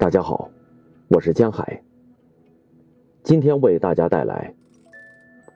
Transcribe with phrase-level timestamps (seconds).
[0.00, 0.50] 大家好，
[1.08, 1.82] 我是江海。
[3.22, 4.54] 今天为大家带来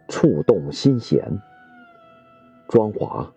[0.12, 1.26] 《触动心弦》，
[2.68, 3.32] 庄华。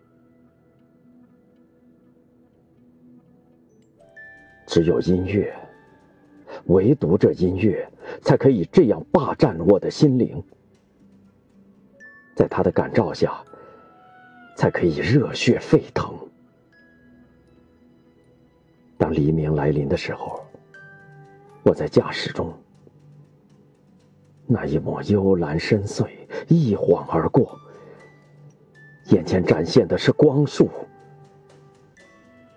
[4.66, 5.56] 只有音乐，
[6.66, 7.90] 唯独这音乐，
[8.22, 10.44] 才可以这样霸占我的心灵。
[12.36, 13.42] 在它的感召下，
[14.58, 16.14] 才可以热血沸腾。
[18.98, 20.44] 当黎明来临的时候。
[21.64, 22.54] 我在驾驶中，
[24.46, 26.08] 那一抹幽蓝深邃
[26.48, 27.60] 一晃而过，
[29.10, 30.70] 眼前展现的是光束，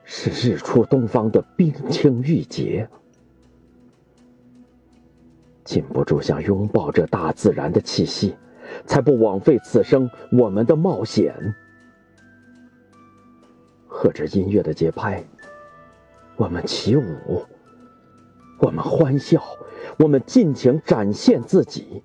[0.04, 2.88] 是日出东方的冰清玉洁，
[5.64, 8.36] 禁不住想拥抱这大自然的气息，
[8.86, 11.34] 才不枉费此生我们的冒险。
[13.88, 15.24] 和着音乐的节拍，
[16.36, 17.44] 我们起舞。
[18.60, 19.42] 我们欢笑，
[19.98, 22.02] 我们尽情展现自己，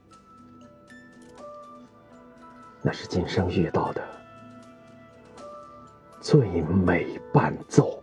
[2.81, 4.02] 那是今生遇到的
[6.21, 7.94] 最美伴奏。